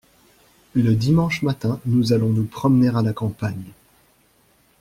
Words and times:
Le 0.73 0.95
dimanche 0.95 1.43
matin 1.43 1.79
nous 1.85 2.11
allons 2.11 2.29
nous 2.31 2.45
promener 2.47 2.87
à 2.87 3.03
la 3.03 3.13
campagne. 3.13 3.69